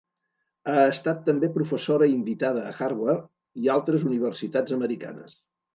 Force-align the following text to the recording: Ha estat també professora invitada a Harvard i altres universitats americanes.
Ha 0.71 0.85
estat 0.93 1.21
també 1.27 1.49
professora 1.59 2.09
invitada 2.15 2.65
a 2.71 2.75
Harvard 2.89 3.31
i 3.65 3.73
altres 3.79 4.11
universitats 4.13 4.81
americanes. 4.81 5.43